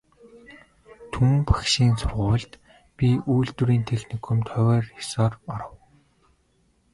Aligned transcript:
Түмэн 1.11 1.41
багшийн 1.47 1.93
сургуульд, 2.01 2.53
би 2.97 3.07
үйлдвэрийн 3.33 3.83
техникумд 3.91 4.45
хувиар 4.53 4.85
ёсоор 5.01 5.33
оров. 5.53 5.73